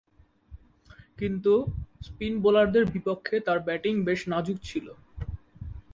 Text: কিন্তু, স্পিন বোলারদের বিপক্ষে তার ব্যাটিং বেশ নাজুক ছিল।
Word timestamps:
কিন্তু, 1.17 1.53
স্পিন 2.01 2.33
বোলারদের 2.41 2.83
বিপক্ষে 2.85 3.35
তার 3.39 3.59
ব্যাটিং 3.59 3.93
বেশ 4.05 4.21
নাজুক 4.27 4.57
ছিল। 4.63 4.87